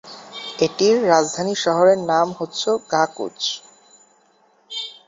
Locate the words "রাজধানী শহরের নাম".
1.07-2.27